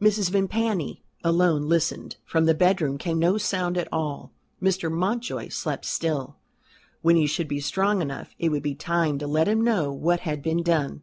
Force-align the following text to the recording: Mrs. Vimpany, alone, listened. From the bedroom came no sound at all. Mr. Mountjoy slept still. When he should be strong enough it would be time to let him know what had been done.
Mrs. 0.00 0.30
Vimpany, 0.30 1.02
alone, 1.22 1.68
listened. 1.68 2.16
From 2.24 2.46
the 2.46 2.54
bedroom 2.54 2.96
came 2.96 3.18
no 3.18 3.36
sound 3.36 3.76
at 3.76 3.92
all. 3.92 4.32
Mr. 4.58 4.90
Mountjoy 4.90 5.48
slept 5.48 5.84
still. 5.84 6.38
When 7.02 7.16
he 7.16 7.26
should 7.26 7.46
be 7.46 7.60
strong 7.60 8.00
enough 8.00 8.34
it 8.38 8.48
would 8.48 8.62
be 8.62 8.74
time 8.74 9.18
to 9.18 9.26
let 9.26 9.48
him 9.48 9.62
know 9.62 9.92
what 9.92 10.20
had 10.20 10.42
been 10.42 10.62
done. 10.62 11.02